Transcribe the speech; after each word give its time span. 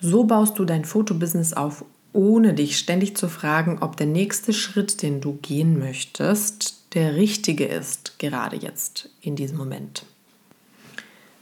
So 0.00 0.24
baust 0.24 0.58
du 0.58 0.64
dein 0.64 0.84
Fotobusiness 0.84 1.52
auf, 1.52 1.84
ohne 2.12 2.54
dich 2.54 2.78
ständig 2.78 3.16
zu 3.16 3.28
fragen, 3.28 3.78
ob 3.80 3.96
der 3.96 4.06
nächste 4.06 4.52
Schritt, 4.52 5.02
den 5.02 5.20
du 5.20 5.38
gehen 5.42 5.78
möchtest, 5.78 6.94
der 6.94 7.14
richtige 7.14 7.66
ist, 7.66 8.18
gerade 8.18 8.56
jetzt 8.56 9.10
in 9.20 9.36
diesem 9.36 9.58
Moment. 9.58 10.04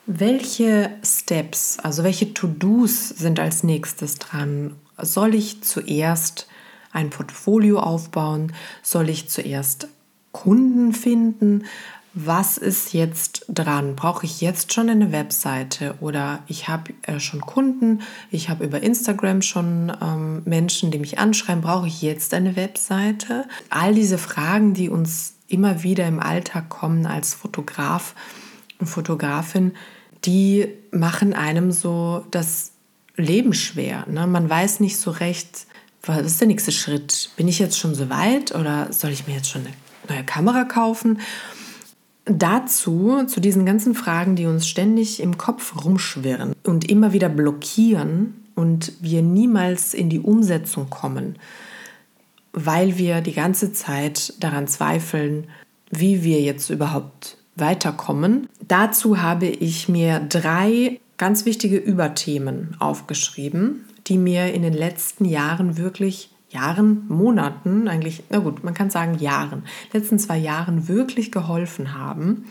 Welche 0.06 0.90
Steps, 1.04 1.78
also 1.78 2.02
welche 2.02 2.34
To-Dos 2.34 3.10
sind 3.10 3.38
als 3.40 3.62
nächstes 3.62 4.16
dran? 4.16 4.74
Soll 5.00 5.34
ich 5.34 5.62
zuerst 5.62 6.48
ein 6.92 7.10
Portfolio 7.10 7.80
aufbauen? 7.80 8.52
Soll 8.82 9.08
ich 9.10 9.28
zuerst 9.28 9.88
Kunden 10.32 10.92
finden? 10.92 11.64
Was 12.20 12.58
ist 12.58 12.94
jetzt 12.94 13.44
dran? 13.48 13.94
Brauche 13.94 14.26
ich 14.26 14.40
jetzt 14.40 14.72
schon 14.72 14.90
eine 14.90 15.12
Webseite 15.12 15.94
oder 16.00 16.40
ich 16.48 16.66
habe 16.66 16.92
äh, 17.02 17.20
schon 17.20 17.40
Kunden, 17.40 18.00
ich 18.32 18.48
habe 18.48 18.64
über 18.64 18.82
Instagram 18.82 19.40
schon 19.40 19.96
ähm, 20.02 20.42
Menschen, 20.44 20.90
die 20.90 20.98
mich 20.98 21.20
anschreiben, 21.20 21.62
brauche 21.62 21.86
ich 21.86 22.02
jetzt 22.02 22.34
eine 22.34 22.56
Webseite? 22.56 23.46
All 23.70 23.94
diese 23.94 24.18
Fragen, 24.18 24.74
die 24.74 24.88
uns 24.88 25.34
immer 25.46 25.84
wieder 25.84 26.08
im 26.08 26.18
Alltag 26.18 26.70
kommen 26.70 27.06
als 27.06 27.34
Fotograf 27.34 28.16
und 28.80 28.88
Fotografin, 28.88 29.74
die 30.24 30.66
machen 30.90 31.34
einem 31.34 31.70
so 31.70 32.26
das 32.32 32.72
Leben 33.14 33.54
schwer. 33.54 34.04
Ne? 34.08 34.26
Man 34.26 34.50
weiß 34.50 34.80
nicht 34.80 34.96
so 34.96 35.12
recht, 35.12 35.68
was 36.02 36.18
ist 36.22 36.40
der 36.40 36.48
nächste 36.48 36.72
Schritt? 36.72 37.30
Bin 37.36 37.46
ich 37.46 37.60
jetzt 37.60 37.78
schon 37.78 37.94
so 37.94 38.10
weit 38.10 38.56
oder 38.56 38.92
soll 38.92 39.10
ich 39.10 39.28
mir 39.28 39.34
jetzt 39.34 39.50
schon 39.50 39.60
eine 39.60 39.74
neue 40.08 40.24
Kamera 40.24 40.64
kaufen? 40.64 41.20
Dazu, 42.28 43.24
zu 43.26 43.40
diesen 43.40 43.64
ganzen 43.64 43.94
Fragen, 43.94 44.36
die 44.36 44.46
uns 44.46 44.68
ständig 44.68 45.20
im 45.20 45.38
Kopf 45.38 45.84
rumschwirren 45.84 46.54
und 46.64 46.90
immer 46.90 47.12
wieder 47.12 47.28
blockieren 47.28 48.44
und 48.54 48.92
wir 49.00 49.22
niemals 49.22 49.94
in 49.94 50.10
die 50.10 50.20
Umsetzung 50.20 50.90
kommen, 50.90 51.36
weil 52.52 52.98
wir 52.98 53.20
die 53.20 53.32
ganze 53.32 53.72
Zeit 53.72 54.34
daran 54.40 54.68
zweifeln, 54.68 55.46
wie 55.90 56.22
wir 56.22 56.40
jetzt 56.40 56.68
überhaupt 56.70 57.38
weiterkommen. 57.56 58.48
Dazu 58.66 59.22
habe 59.22 59.46
ich 59.46 59.88
mir 59.88 60.20
drei 60.20 61.00
ganz 61.16 61.46
wichtige 61.46 61.78
Überthemen 61.78 62.76
aufgeschrieben, 62.78 63.84
die 64.06 64.18
mir 64.18 64.52
in 64.52 64.62
den 64.62 64.74
letzten 64.74 65.24
Jahren 65.24 65.76
wirklich 65.76 66.30
Jahren, 66.50 67.06
Monaten, 67.08 67.88
eigentlich, 67.88 68.24
na 68.30 68.38
gut, 68.38 68.64
man 68.64 68.74
kann 68.74 68.90
sagen 68.90 69.18
Jahren, 69.18 69.64
letzten 69.92 70.18
zwei 70.18 70.38
Jahren 70.38 70.88
wirklich 70.88 71.30
geholfen 71.30 71.94
haben, 71.94 72.46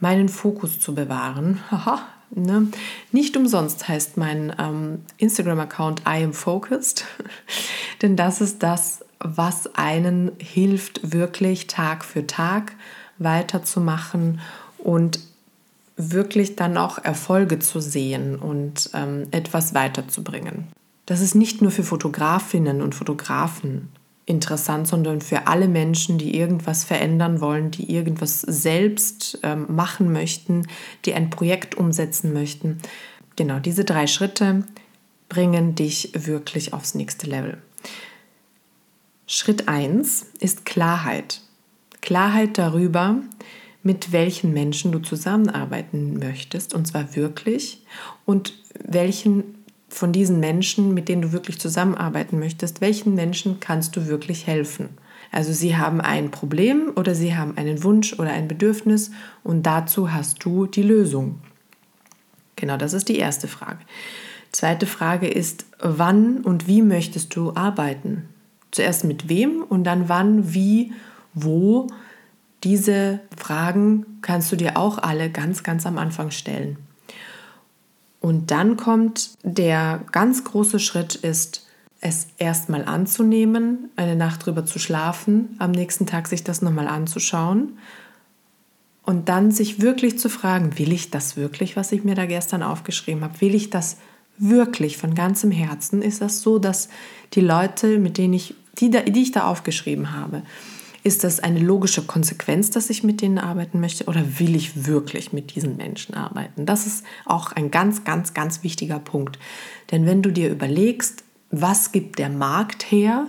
meinen 0.00 0.28
Fokus 0.28 0.80
zu 0.80 0.94
bewahren. 0.94 1.60
Haha, 1.70 2.00
ne? 2.30 2.68
Nicht 3.12 3.36
umsonst 3.36 3.88
heißt 3.88 4.16
mein 4.16 4.54
ähm, 4.58 5.04
Instagram-Account 5.18 6.00
I 6.00 6.24
am 6.24 6.32
focused, 6.32 7.04
denn 8.02 8.16
das 8.16 8.40
ist 8.40 8.62
das, 8.62 9.04
was 9.18 9.74
einen 9.74 10.32
hilft, 10.38 11.12
wirklich 11.12 11.66
Tag 11.66 12.04
für 12.04 12.26
Tag 12.26 12.72
weiterzumachen 13.18 14.40
und 14.78 15.20
wirklich 15.96 16.56
dann 16.56 16.76
auch 16.76 16.98
Erfolge 16.98 17.58
zu 17.58 17.80
sehen 17.80 18.36
und 18.36 18.90
ähm, 18.92 19.26
etwas 19.30 19.74
weiterzubringen. 19.74 20.68
Das 21.06 21.20
ist 21.20 21.34
nicht 21.34 21.62
nur 21.62 21.70
für 21.70 21.84
Fotografinnen 21.84 22.82
und 22.82 22.94
Fotografen 22.94 23.88
interessant, 24.26 24.88
sondern 24.88 25.20
für 25.20 25.46
alle 25.46 25.68
Menschen, 25.68 26.18
die 26.18 26.36
irgendwas 26.36 26.82
verändern 26.84 27.40
wollen, 27.40 27.70
die 27.70 27.94
irgendwas 27.94 28.40
selbst 28.40 29.38
ähm, 29.44 29.66
machen 29.68 30.12
möchten, 30.12 30.66
die 31.04 31.14
ein 31.14 31.30
Projekt 31.30 31.76
umsetzen 31.76 32.32
möchten. 32.32 32.78
Genau, 33.36 33.60
diese 33.60 33.84
drei 33.84 34.08
Schritte 34.08 34.64
bringen 35.28 35.76
dich 35.76 36.10
wirklich 36.14 36.72
aufs 36.72 36.96
nächste 36.96 37.28
Level. 37.28 37.58
Schritt 39.28 39.68
1 39.68 40.26
ist 40.40 40.66
Klarheit. 40.66 41.40
Klarheit 42.00 42.58
darüber, 42.58 43.20
mit 43.82 44.10
welchen 44.10 44.52
Menschen 44.52 44.90
du 44.90 44.98
zusammenarbeiten 44.98 46.18
möchtest, 46.18 46.74
und 46.74 46.86
zwar 46.86 47.14
wirklich, 47.14 47.84
und 48.24 48.54
welchen 48.84 49.55
von 49.88 50.12
diesen 50.12 50.40
Menschen, 50.40 50.94
mit 50.94 51.08
denen 51.08 51.22
du 51.22 51.32
wirklich 51.32 51.58
zusammenarbeiten 51.60 52.38
möchtest, 52.38 52.80
welchen 52.80 53.14
Menschen 53.14 53.60
kannst 53.60 53.96
du 53.96 54.06
wirklich 54.06 54.46
helfen? 54.46 54.90
Also 55.32 55.52
sie 55.52 55.76
haben 55.76 56.00
ein 56.00 56.30
Problem 56.30 56.92
oder 56.96 57.14
sie 57.14 57.36
haben 57.36 57.56
einen 57.56 57.82
Wunsch 57.82 58.14
oder 58.18 58.30
ein 58.30 58.48
Bedürfnis 58.48 59.10
und 59.42 59.64
dazu 59.64 60.12
hast 60.12 60.44
du 60.44 60.66
die 60.66 60.82
Lösung. 60.82 61.40
Genau, 62.56 62.76
das 62.76 62.92
ist 62.92 63.08
die 63.08 63.18
erste 63.18 63.48
Frage. 63.48 63.80
Zweite 64.52 64.86
Frage 64.86 65.28
ist, 65.28 65.66
wann 65.80 66.38
und 66.38 66.66
wie 66.66 66.82
möchtest 66.82 67.36
du 67.36 67.54
arbeiten? 67.54 68.28
Zuerst 68.70 69.04
mit 69.04 69.28
wem 69.28 69.62
und 69.62 69.84
dann 69.84 70.08
wann, 70.08 70.54
wie, 70.54 70.92
wo. 71.34 71.88
Diese 72.64 73.20
Fragen 73.36 74.06
kannst 74.22 74.50
du 74.50 74.56
dir 74.56 74.76
auch 74.76 74.98
alle 74.98 75.30
ganz, 75.30 75.62
ganz 75.62 75.86
am 75.86 75.98
Anfang 75.98 76.30
stellen. 76.30 76.78
Und 78.26 78.50
dann 78.50 78.76
kommt 78.76 79.38
der 79.44 80.00
ganz 80.10 80.42
große 80.42 80.80
Schritt 80.80 81.14
ist, 81.14 81.64
es 82.00 82.26
erstmal 82.38 82.84
anzunehmen, 82.84 83.90
eine 83.94 84.16
Nacht 84.16 84.44
drüber 84.44 84.66
zu 84.66 84.80
schlafen, 84.80 85.54
am 85.60 85.70
nächsten 85.70 86.06
Tag 86.06 86.26
sich 86.26 86.42
das 86.42 86.60
nochmal 86.60 86.88
anzuschauen 86.88 87.78
und 89.04 89.28
dann 89.28 89.52
sich 89.52 89.80
wirklich 89.80 90.18
zu 90.18 90.28
fragen, 90.28 90.76
will 90.76 90.92
ich 90.92 91.12
das 91.12 91.36
wirklich, 91.36 91.76
was 91.76 91.92
ich 91.92 92.02
mir 92.02 92.16
da 92.16 92.26
gestern 92.26 92.64
aufgeschrieben 92.64 93.22
habe? 93.22 93.40
Will 93.40 93.54
ich 93.54 93.70
das 93.70 93.96
wirklich 94.38 94.96
von 94.96 95.14
ganzem 95.14 95.52
Herzen? 95.52 96.02
Ist 96.02 96.20
das 96.20 96.40
so, 96.40 96.58
dass 96.58 96.88
die 97.34 97.42
Leute, 97.42 98.00
mit 98.00 98.18
denen 98.18 98.34
ich, 98.34 98.56
die, 98.78 98.90
die 98.90 99.22
ich 99.22 99.30
da 99.30 99.46
aufgeschrieben 99.46 100.12
habe, 100.14 100.42
ist 101.06 101.22
das 101.22 101.38
eine 101.38 101.60
logische 101.60 102.02
Konsequenz, 102.02 102.70
dass 102.70 102.90
ich 102.90 103.04
mit 103.04 103.22
denen 103.22 103.38
arbeiten 103.38 103.78
möchte 103.78 104.06
oder 104.06 104.40
will 104.40 104.56
ich 104.56 104.86
wirklich 104.86 105.32
mit 105.32 105.54
diesen 105.54 105.76
Menschen 105.76 106.16
arbeiten? 106.16 106.66
Das 106.66 106.84
ist 106.84 107.06
auch 107.24 107.52
ein 107.52 107.70
ganz, 107.70 108.02
ganz, 108.02 108.34
ganz 108.34 108.64
wichtiger 108.64 108.98
Punkt. 108.98 109.38
Denn 109.92 110.04
wenn 110.04 110.20
du 110.20 110.32
dir 110.32 110.50
überlegst, 110.50 111.22
was 111.52 111.92
gibt 111.92 112.18
der 112.18 112.28
Markt 112.28 112.90
her, 112.90 113.28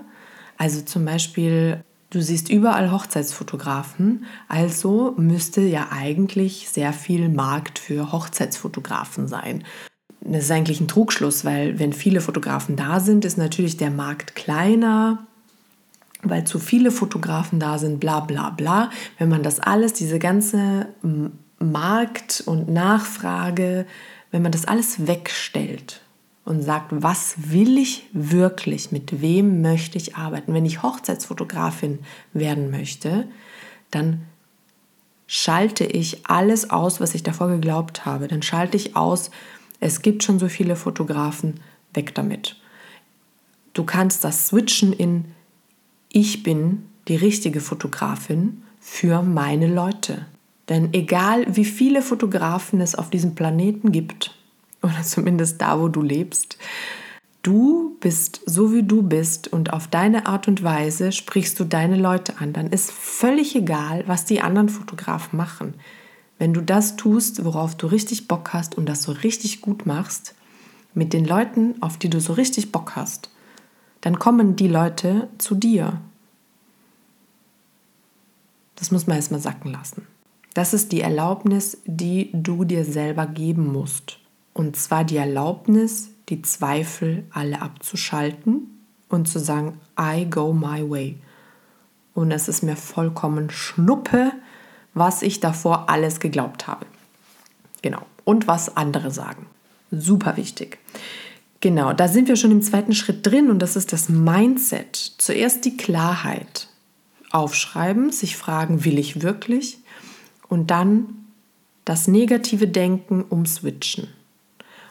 also 0.58 0.82
zum 0.82 1.06
Beispiel 1.06 1.84
Du 2.10 2.22
siehst 2.22 2.50
überall 2.50 2.90
Hochzeitsfotografen, 2.90 4.24
also 4.48 5.14
müsste 5.18 5.60
ja 5.60 5.90
eigentlich 5.92 6.70
sehr 6.70 6.94
viel 6.94 7.28
Markt 7.28 7.80
für 7.80 8.14
Hochzeitsfotografen 8.14 9.28
sein. 9.28 9.66
Das 10.22 10.46
ist 10.46 10.52
eigentlich 10.52 10.80
ein 10.80 10.88
Trugschluss, 10.88 11.44
weil 11.44 11.80
wenn 11.80 11.92
viele 11.92 12.22
Fotografen 12.22 12.78
da 12.78 13.02
sind, 13.02 13.26
ist 13.26 13.38
natürlich 13.38 13.76
der 13.76 13.92
Markt 13.92 14.36
kleiner, 14.36 15.28
weil 16.30 16.46
zu 16.46 16.60
viele 16.60 16.92
Fotografen 16.92 17.60
da 17.60 17.78
sind, 17.78 18.00
bla 18.00 18.20
bla 18.20 18.50
bla. 18.52 18.90
Wenn 19.18 19.30
man 19.30 19.44
das 19.44 19.60
alles, 19.60 19.94
diese 19.94 20.20
ganze 20.20 20.88
Markt 21.60 22.44
und 22.46 22.70
Nachfrage, 22.70 23.86
wenn 24.32 24.42
man 24.42 24.52
das 24.52 24.66
alles 24.66 25.08
wegstellt 25.08 26.02
und 26.46 26.62
sagt, 26.62 26.88
was 26.92 27.36
will 27.52 27.78
ich 27.78 28.08
wirklich, 28.14 28.92
mit 28.92 29.22
wem 29.22 29.62
möchte 29.62 29.98
ich 29.98 30.16
arbeiten, 30.16 30.54
wenn 30.54 30.66
ich 30.66 30.84
Hochzeitsfotografin 30.84 32.00
werden 32.34 32.72
möchte, 32.72 33.28
dann 33.92 34.22
schalte 35.28 35.84
ich 35.84 36.26
alles 36.28 36.70
aus, 36.70 37.02
was 37.02 37.16
ich 37.16 37.24
davor 37.24 37.50
geglaubt 37.50 38.06
habe. 38.06 38.28
Dann 38.28 38.42
schalte 38.42 38.78
ich 38.78 38.96
aus, 38.96 39.30
es 39.80 40.02
gibt 40.02 40.24
schon 40.24 40.40
so 40.40 40.48
viele 40.48 40.76
Fotografen, 40.76 41.60
weg 41.94 42.16
damit. 42.16 42.56
Du 43.74 43.84
kannst 43.84 44.24
das 44.24 44.48
switchen 44.48 44.94
in 44.94 45.26
ich 46.10 46.44
bin 46.44 46.84
die 47.08 47.16
richtige 47.16 47.62
Fotografin 47.62 48.64
für 48.80 49.22
meine 49.22 49.68
Leute. 49.68 50.26
Denn 50.70 50.94
egal 50.94 51.46
wie 51.56 51.66
viele 51.66 52.02
Fotografen 52.02 52.82
es 52.82 52.96
auf 52.96 53.10
diesem 53.10 53.36
Planeten 53.36 53.92
gibt, 53.92 54.36
oder 54.82 55.02
zumindest 55.04 55.62
da, 55.62 55.80
wo 55.80 55.88
du 55.88 56.02
lebst, 56.02 56.58
du 57.42 57.96
bist 58.00 58.42
so 58.46 58.74
wie 58.74 58.84
du 58.84 59.02
bist 59.02 59.48
und 59.48 59.72
auf 59.74 59.88
deine 59.88 60.26
Art 60.26 60.48
und 60.48 60.64
Weise 60.64 61.12
sprichst 61.12 61.60
du 61.60 61.64
deine 61.64 61.98
Leute 61.98 62.40
an. 62.40 62.54
Dann 62.54 62.68
ist 62.68 62.92
völlig 62.92 63.56
egal, 63.56 64.04
was 64.08 64.26
die 64.26 64.42
anderen 64.42 64.70
Fotografen 64.70 65.38
machen. 65.38 65.74
Wenn 66.38 66.54
du 66.54 66.62
das 66.62 66.98
tust, 66.98 67.44
worauf 67.44 67.76
du 67.76 67.88
richtig 67.88 68.28
Bock 68.28 68.54
hast 68.54 68.78
und 68.78 68.88
das 68.88 69.04
so 69.04 69.12
richtig 69.12 69.62
gut 69.62 69.86
machst, 69.86 70.36
mit 70.94 71.14
den 71.14 71.26
Leuten, 71.26 71.76
auf 71.82 71.98
die 71.98 72.10
du 72.10 72.20
so 72.20 72.34
richtig 72.34 72.72
Bock 72.72 72.96
hast, 72.96 73.30
dann 74.02 74.20
kommen 74.20 74.56
die 74.56 74.68
Leute 74.68 75.30
zu 75.38 75.56
dir. 75.56 76.02
Das 78.76 78.92
muss 78.92 79.08
man 79.08 79.18
erstmal 79.18 79.40
sacken 79.40 79.72
lassen. 79.72 80.08
Das 80.54 80.74
ist 80.74 80.92
die 80.92 81.02
Erlaubnis, 81.02 81.78
die 81.86 82.30
du 82.34 82.64
dir 82.64 82.86
selber 82.86 83.28
geben 83.28 83.72
musst. 83.72 84.20
Und 84.54 84.76
zwar 84.76 85.04
die 85.04 85.18
Erlaubnis, 85.18 86.10
die 86.30 86.42
Zweifel 86.42 87.26
alle 87.32 87.62
abzuschalten 87.62 88.82
und 89.10 89.28
zu 89.28 89.40
sagen, 89.40 89.80
I 90.00 90.26
go 90.28 90.54
my 90.54 90.90
way. 90.90 91.18
Und 92.14 92.32
es 92.32 92.48
ist 92.48 92.64
mir 92.64 92.76
vollkommen 92.76 93.52
schnuppe, 93.52 94.32
was 94.96 95.22
ich 95.22 95.40
davor 95.40 95.90
alles 95.90 96.20
geglaubt 96.20 96.68
habe. 96.68 96.88
Genau. 97.84 98.02
Und 98.24 98.48
was 98.48 98.76
andere 98.76 99.12
sagen. 99.12 99.46
Super 99.92 100.38
wichtig. 100.38 100.80
Genau, 101.60 101.94
da 101.94 102.08
sind 102.08 102.28
wir 102.28 102.36
schon 102.36 102.52
im 102.52 102.62
zweiten 102.62 102.94
Schritt 102.94 103.26
drin 103.26 103.50
und 103.50 103.60
das 103.60 103.76
ist 103.76 103.92
das 103.92 104.10
Mindset. 104.10 104.96
Zuerst 105.18 105.66
die 105.66 105.76
Klarheit. 105.76 106.68
Aufschreiben, 107.32 108.12
sich 108.12 108.38
fragen, 108.38 108.86
will 108.86 108.98
ich 108.98 109.22
wirklich? 109.22 109.80
Und 110.48 110.72
dann 110.72 111.26
das 111.84 112.08
negative 112.08 112.68
Denken 112.68 113.24
umswitchen. 113.24 114.08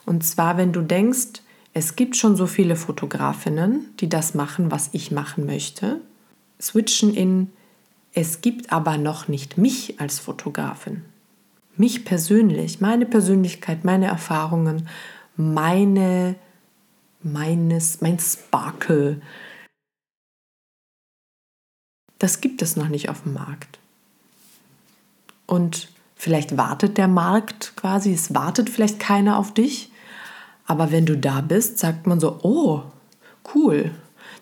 Und 0.04 0.24
zwar, 0.24 0.56
wenn 0.56 0.72
du 0.72 0.82
denkst, 0.82 1.42
es 1.72 1.94
gibt 1.94 2.16
schon 2.16 2.36
so 2.36 2.46
viele 2.46 2.76
Fotografinnen, 2.76 3.90
die 4.00 4.08
das 4.08 4.34
machen, 4.34 4.70
was 4.70 4.90
ich 4.92 5.10
machen 5.10 5.46
möchte, 5.46 6.00
switchen 6.60 7.14
in, 7.14 7.50
es 8.14 8.40
gibt 8.40 8.72
aber 8.72 8.96
noch 8.96 9.28
nicht 9.28 9.58
mich 9.58 10.00
als 10.00 10.18
Fotografin. 10.18 11.02
Mich 11.76 12.06
persönlich, 12.06 12.80
meine 12.80 13.04
Persönlichkeit, 13.04 13.84
meine 13.84 14.06
Erfahrungen, 14.06 14.88
meine 15.36 16.36
meines, 17.26 18.00
mein 18.00 18.18
Sparkle. 18.18 19.20
Das 22.18 22.40
gibt 22.40 22.62
es 22.62 22.76
noch 22.76 22.88
nicht 22.88 23.08
auf 23.08 23.22
dem 23.22 23.34
Markt. 23.34 23.78
Und 25.46 25.88
vielleicht 26.14 26.56
wartet 26.56 26.96
der 26.98 27.08
Markt 27.08 27.74
quasi, 27.76 28.12
es 28.12 28.34
wartet 28.34 28.70
vielleicht 28.70 28.98
keiner 28.98 29.38
auf 29.38 29.52
dich. 29.52 29.90
Aber 30.66 30.90
wenn 30.90 31.06
du 31.06 31.16
da 31.16 31.40
bist, 31.42 31.78
sagt 31.78 32.06
man 32.06 32.18
so, 32.18 32.40
oh, 32.42 32.82
cool. 33.54 33.92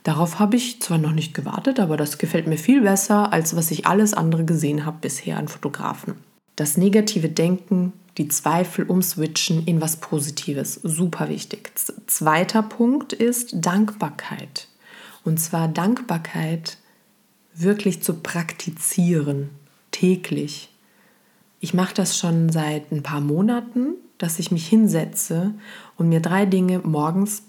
Darauf 0.04 0.38
habe 0.38 0.56
ich 0.56 0.80
zwar 0.80 0.98
noch 0.98 1.12
nicht 1.12 1.34
gewartet, 1.34 1.80
aber 1.80 1.96
das 1.96 2.18
gefällt 2.18 2.46
mir 2.46 2.58
viel 2.58 2.82
besser, 2.82 3.32
als 3.32 3.56
was 3.56 3.70
ich 3.70 3.86
alles 3.86 4.14
andere 4.14 4.44
gesehen 4.44 4.86
habe 4.86 4.98
bisher 5.00 5.38
an 5.38 5.48
Fotografen. 5.48 6.14
Das 6.56 6.76
negative 6.76 7.28
Denken 7.28 7.92
die 8.18 8.28
Zweifel 8.28 8.84
umswitchen 8.84 9.66
in 9.66 9.80
was 9.80 9.96
Positives. 9.96 10.74
Super 10.82 11.28
wichtig. 11.28 11.72
Zweiter 12.06 12.62
Punkt 12.62 13.12
ist 13.12 13.54
Dankbarkeit. 13.54 14.68
Und 15.24 15.40
zwar 15.40 15.68
Dankbarkeit 15.68 16.78
wirklich 17.54 18.02
zu 18.02 18.14
praktizieren, 18.14 19.50
täglich. 19.90 20.70
Ich 21.60 21.74
mache 21.74 21.94
das 21.94 22.18
schon 22.18 22.50
seit 22.50 22.92
ein 22.92 23.02
paar 23.02 23.20
Monaten, 23.20 23.94
dass 24.18 24.38
ich 24.38 24.50
mich 24.50 24.66
hinsetze 24.66 25.54
und 25.96 26.08
mir 26.08 26.20
drei 26.20 26.46
Dinge 26.46 26.80
morgens, 26.80 27.44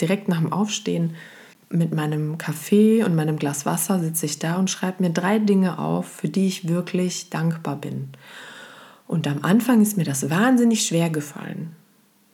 direkt 0.00 0.28
nach 0.28 0.38
dem 0.38 0.52
Aufstehen, 0.52 1.14
mit 1.72 1.94
meinem 1.94 2.36
Kaffee 2.36 3.04
und 3.04 3.14
meinem 3.14 3.36
Glas 3.36 3.64
Wasser 3.64 4.00
sitze 4.00 4.26
ich 4.26 4.38
da 4.40 4.56
und 4.56 4.70
schreibe 4.70 5.04
mir 5.04 5.10
drei 5.10 5.38
Dinge 5.38 5.78
auf, 5.78 6.06
für 6.08 6.28
die 6.28 6.48
ich 6.48 6.68
wirklich 6.68 7.30
dankbar 7.30 7.76
bin. 7.76 8.08
Und 9.10 9.26
am 9.26 9.42
Anfang 9.42 9.82
ist 9.82 9.96
mir 9.96 10.04
das 10.04 10.30
wahnsinnig 10.30 10.86
schwer 10.86 11.10
gefallen, 11.10 11.74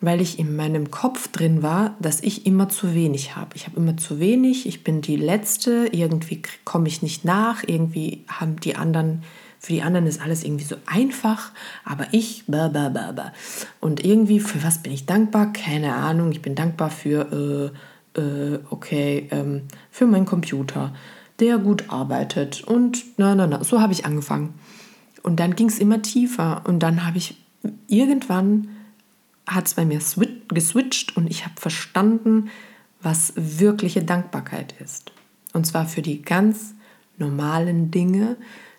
weil 0.03 0.21
ich 0.21 0.39
in 0.39 0.57
meinem 0.57 0.91
Kopf 0.91 1.29
drin 1.29 1.63
war, 1.63 1.97
dass 2.01 2.21
ich 2.21 2.45
immer 2.45 2.69
zu 2.69 2.95
wenig 2.95 3.35
habe. 3.35 3.57
Ich 3.57 3.67
habe 3.67 3.79
immer 3.79 3.97
zu 3.97 4.21
wenig, 4.21 4.67
ich 4.67 4.85
bin 4.85 5.01
die 5.01 5.17
Letzte, 5.17 5.89
irgendwie 5.91 6.43
komme 6.65 6.87
ich 6.89 7.01
nicht 7.01 7.25
nach, 7.25 7.65
irgendwie 7.67 8.27
haben 8.29 8.61
die 8.61 8.77
anderen, 8.77 9.23
für 9.59 9.73
die 9.73 9.81
anderen 9.81 10.07
ist 10.07 10.21
alles 10.21 10.45
irgendwie 10.45 10.67
so 10.67 10.77
einfach, 10.85 11.51
aber 11.87 12.09
ich, 12.13 12.45
blah, 12.47 12.69
blah, 12.69 12.91
blah, 12.91 13.13
blah. 13.13 13.33
Und 13.81 14.05
irgendwie, 14.05 14.39
für 14.39 14.63
was 14.63 14.83
bin 14.83 14.93
ich 14.93 15.07
dankbar? 15.07 15.55
Keine 15.55 15.95
Ahnung, 15.95 16.31
ich 16.31 16.43
bin 16.43 16.55
dankbar 16.55 16.91
für, 16.91 17.73
äh, 18.15 18.21
äh, 18.21 18.59
okay, 18.69 19.29
ähm, 19.31 19.63
für 19.91 20.05
meinen 20.05 20.27
Computer, 20.27 20.93
der 21.41 21.57
gut 21.57 21.85
arbeitet. 21.89 22.65
Und 22.65 23.03
na, 23.17 23.35
na, 23.35 23.47
na, 23.47 23.65
so 23.65 23.81
habe 23.81 23.95
ich 23.95 24.05
angefangen. 24.05 24.53
Und 25.27 25.41
dann 25.41 25.57
ging 25.57 25.69
es 25.69 25.81
immer 25.81 26.03
tiefer. 26.03 26.63
Und 26.67 26.79
dann 26.79 27.05
habe 27.05 27.19
ich 27.19 27.37
irgendwann 27.89 28.69
hat 29.45 29.67
es 29.67 29.75
bei 29.75 29.85
mir 29.85 30.01
geswitcht 30.49 31.17
und 31.17 31.29
ich 31.29 31.45
habe 31.45 31.61
verstanden, 31.61 32.49
was 33.03 33.33
wirkliche 33.35 34.05
Dankbarkeit 34.05 34.75
ist. 34.81 35.11
Und 35.53 35.67
zwar 35.67 35.87
für 35.87 36.01
die 36.01 36.23
ganz 36.23 36.75
normalen 37.19 37.91
Dinge, 37.91 38.37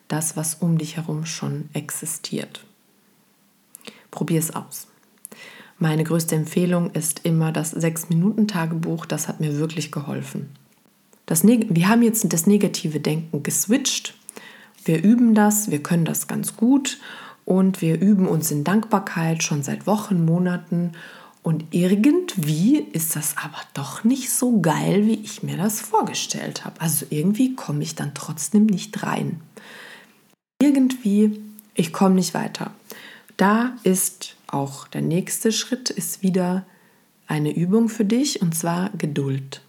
das, 0.07 0.37
was 0.37 0.55
um 0.55 0.77
dich 0.77 0.95
herum 0.95 1.25
schon 1.25 1.67
existiert. 1.73 2.63
Probier 4.09 4.39
es 4.39 4.55
aus. 4.55 4.87
Meine 5.79 6.05
größte 6.05 6.35
Empfehlung 6.35 6.91
ist 6.91 7.25
immer 7.25 7.51
das 7.51 7.75
6-Minuten-Tagebuch. 7.75 9.05
Das 9.05 9.27
hat 9.27 9.41
mir 9.41 9.57
wirklich 9.57 9.91
geholfen. 9.91 10.49
Das 11.25 11.43
wir 11.43 11.89
haben 11.89 12.03
jetzt 12.03 12.31
das 12.31 12.47
negative 12.47 13.01
Denken 13.01 13.43
geswitcht 13.43 14.16
wir 14.87 15.03
üben 15.03 15.35
das, 15.35 15.69
wir 15.69 15.83
können 15.83 16.05
das 16.05 16.27
ganz 16.27 16.55
gut 16.55 16.99
und 17.45 17.81
wir 17.81 17.99
üben 17.99 18.27
uns 18.27 18.51
in 18.51 18.63
Dankbarkeit 18.63 19.43
schon 19.43 19.63
seit 19.63 19.87
Wochen, 19.87 20.25
Monaten. 20.25 20.93
Und 21.43 21.65
irgendwie 21.71 22.79
ist 22.91 23.15
das 23.15 23.35
aber 23.37 23.61
doch 23.73 24.03
nicht 24.03 24.29
so 24.29 24.59
geil, 24.59 25.05
wie 25.05 25.15
ich 25.15 25.43
mir 25.43 25.57
das 25.57 25.79
vorgestellt 25.79 26.65
habe. 26.65 26.81
Also 26.81 27.05
irgendwie 27.09 27.55
komme 27.55 27.83
ich 27.83 27.95
dann 27.95 28.13
trotzdem 28.13 28.65
nicht 28.65 29.03
rein. 29.03 29.41
Irgendwie, 30.61 31.41
ich 31.73 31.93
komme 31.93 32.15
nicht 32.15 32.33
weiter. 32.33 32.71
Da 33.37 33.75
ist 33.83 34.35
auch 34.47 34.87
der 34.87 35.01
nächste 35.01 35.51
Schritt, 35.51 35.89
ist 35.89 36.23
wieder 36.23 36.65
eine 37.27 37.55
Übung 37.55 37.89
für 37.89 38.05
dich 38.05 38.41
und 38.41 38.55
zwar 38.55 38.89
Geduld. 38.97 39.61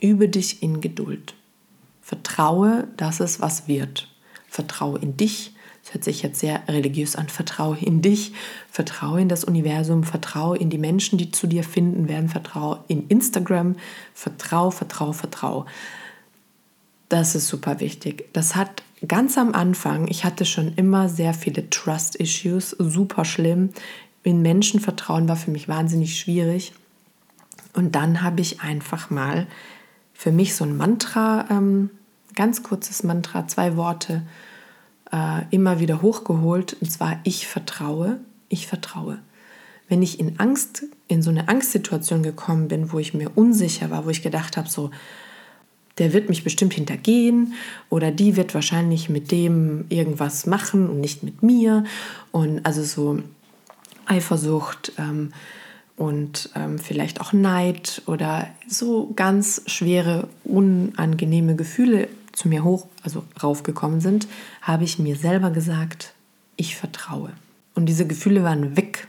Übe 0.00 0.28
dich 0.28 0.62
in 0.62 0.80
Geduld. 0.80 1.34
Vertraue, 2.00 2.88
dass 2.96 3.20
es 3.20 3.40
was 3.40 3.68
wird 3.68 4.11
vertraue 4.52 4.98
in 4.98 5.16
dich. 5.16 5.54
Das 5.82 5.94
hört 5.94 6.04
sich 6.04 6.22
jetzt 6.22 6.38
sehr 6.38 6.62
religiös 6.68 7.16
an. 7.16 7.28
Vertraue 7.28 7.78
in 7.78 8.02
dich, 8.02 8.32
vertraue 8.70 9.20
in 9.20 9.28
das 9.28 9.44
Universum, 9.44 10.04
vertraue 10.04 10.58
in 10.58 10.70
die 10.70 10.78
Menschen, 10.78 11.18
die 11.18 11.32
zu 11.32 11.46
dir 11.46 11.64
finden 11.64 12.06
werden, 12.06 12.28
vertraue 12.28 12.84
in 12.86 13.08
Instagram, 13.08 13.76
vertraue, 14.14 14.70
vertraue, 14.70 15.14
vertraue. 15.14 15.66
Das 17.08 17.34
ist 17.34 17.48
super 17.48 17.80
wichtig. 17.80 18.28
Das 18.32 18.54
hat 18.54 18.82
ganz 19.08 19.36
am 19.38 19.54
Anfang, 19.54 20.06
ich 20.08 20.24
hatte 20.24 20.44
schon 20.44 20.74
immer 20.76 21.08
sehr 21.08 21.34
viele 21.34 21.68
Trust-Issues, 21.68 22.76
super 22.78 23.24
schlimm. 23.24 23.70
In 24.22 24.42
Menschen 24.42 24.78
vertrauen 24.78 25.28
war 25.28 25.36
für 25.36 25.50
mich 25.50 25.66
wahnsinnig 25.66 26.18
schwierig. 26.18 26.74
Und 27.74 27.94
dann 27.94 28.22
habe 28.22 28.42
ich 28.42 28.60
einfach 28.60 29.10
mal 29.10 29.46
für 30.12 30.30
mich 30.30 30.54
so 30.54 30.64
ein 30.64 30.76
Mantra 30.76 31.46
ähm, 31.50 31.90
ganz 32.34 32.62
kurzes 32.62 33.02
Mantra, 33.02 33.46
zwei 33.48 33.76
Worte, 33.76 34.22
äh, 35.12 35.42
immer 35.50 35.78
wieder 35.80 36.02
hochgeholt, 36.02 36.76
und 36.80 36.90
zwar 36.90 37.20
ich 37.24 37.46
vertraue, 37.46 38.18
ich 38.48 38.66
vertraue. 38.66 39.18
Wenn 39.88 40.02
ich 40.02 40.18
in 40.18 40.40
Angst, 40.40 40.84
in 41.08 41.22
so 41.22 41.30
eine 41.30 41.48
Angstsituation 41.48 42.22
gekommen 42.22 42.68
bin, 42.68 42.92
wo 42.92 42.98
ich 42.98 43.14
mir 43.14 43.30
unsicher 43.34 43.90
war, 43.90 44.06
wo 44.06 44.10
ich 44.10 44.22
gedacht 44.22 44.56
habe, 44.56 44.68
so, 44.68 44.90
der 45.98 46.14
wird 46.14 46.30
mich 46.30 46.42
bestimmt 46.42 46.72
hintergehen 46.72 47.52
oder 47.90 48.10
die 48.10 48.36
wird 48.36 48.54
wahrscheinlich 48.54 49.10
mit 49.10 49.30
dem 49.30 49.84
irgendwas 49.90 50.46
machen 50.46 50.88
und 50.88 51.00
nicht 51.00 51.22
mit 51.22 51.42
mir. 51.42 51.84
Und 52.30 52.64
also 52.64 52.82
so 52.82 53.22
Eifersucht 54.06 54.92
ähm, 54.98 55.32
und 55.96 56.50
ähm, 56.56 56.78
vielleicht 56.78 57.20
auch 57.20 57.34
Neid 57.34 58.02
oder 58.06 58.48
so 58.66 59.12
ganz 59.14 59.62
schwere, 59.66 60.28
unangenehme 60.44 61.54
Gefühle 61.54 62.08
zu 62.32 62.48
mir 62.48 62.64
hoch, 62.64 62.86
also 63.02 63.24
raufgekommen 63.42 64.00
sind, 64.00 64.26
habe 64.60 64.84
ich 64.84 64.98
mir 64.98 65.16
selber 65.16 65.50
gesagt, 65.50 66.14
ich 66.56 66.76
vertraue. 66.76 67.32
Und 67.74 67.86
diese 67.86 68.06
Gefühle 68.06 68.42
waren 68.42 68.76
weg. 68.76 69.08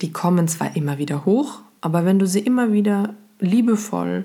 Die 0.00 0.12
kommen 0.12 0.48
zwar 0.48 0.76
immer 0.76 0.98
wieder 0.98 1.24
hoch, 1.24 1.60
aber 1.80 2.04
wenn 2.04 2.18
du 2.18 2.26
sie 2.26 2.40
immer 2.40 2.72
wieder 2.72 3.14
liebevoll 3.38 4.24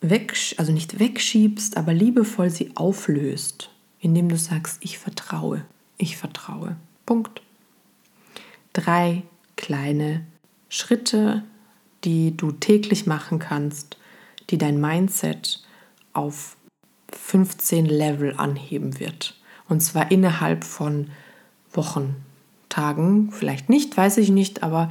weg, 0.00 0.34
also 0.56 0.72
nicht 0.72 0.98
wegschiebst, 0.98 1.76
aber 1.76 1.92
liebevoll 1.92 2.50
sie 2.50 2.72
auflöst, 2.76 3.70
indem 4.00 4.28
du 4.28 4.36
sagst, 4.36 4.78
ich 4.80 4.98
vertraue, 4.98 5.64
ich 5.96 6.16
vertraue. 6.16 6.76
Punkt. 7.06 7.42
Drei 8.72 9.22
kleine 9.56 10.24
Schritte, 10.68 11.42
die 12.04 12.36
du 12.36 12.52
täglich 12.52 13.06
machen 13.06 13.38
kannst, 13.38 13.96
die 14.50 14.58
dein 14.58 14.80
Mindset 14.80 15.62
auf 16.12 16.56
15 17.12 17.86
Level 17.86 18.34
anheben 18.36 18.98
wird. 18.98 19.34
Und 19.68 19.80
zwar 19.82 20.10
innerhalb 20.10 20.64
von 20.64 21.08
Wochen, 21.72 22.16
Tagen, 22.68 23.30
vielleicht 23.32 23.68
nicht, 23.68 23.96
weiß 23.96 24.18
ich 24.18 24.30
nicht, 24.30 24.62
aber 24.62 24.90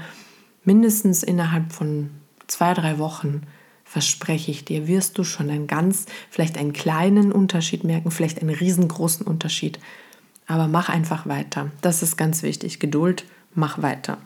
mindestens 0.63 1.23
innerhalb 1.23 1.71
von 1.71 2.09
zwei, 2.47 2.73
drei 2.73 2.97
Wochen 2.97 3.43
verspreche 3.83 4.51
ich 4.51 4.65
dir, 4.65 4.87
wirst 4.87 5.17
du 5.17 5.23
schon 5.23 5.49
einen 5.49 5.67
ganz, 5.67 6.05
vielleicht 6.29 6.57
einen 6.57 6.73
kleinen 6.73 7.31
Unterschied 7.31 7.83
merken, 7.83 8.11
vielleicht 8.11 8.41
einen 8.41 8.53
riesengroßen 8.53 9.25
Unterschied. 9.25 9.79
Aber 10.45 10.67
mach 10.67 10.89
einfach 10.89 11.25
weiter. 11.27 11.71
Das 11.81 12.03
ist 12.03 12.17
ganz 12.17 12.43
wichtig. 12.43 12.79
Geduld, 12.79 13.25
mach 13.53 13.81
weiter. 13.81 14.17